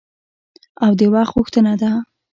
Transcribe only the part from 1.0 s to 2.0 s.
وخت غوښتنه ده.